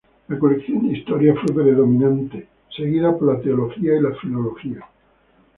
La 0.29 0.39
colección 0.39 0.87
de 0.87 0.97
historia 0.97 1.35
fue 1.35 1.53
predominante, 1.63 2.47
seguida 2.75 3.15
por 3.15 3.35
la 3.37 3.39
teología 3.39 3.95
y 3.95 4.01
la 4.01 4.15
filología. 4.15 4.83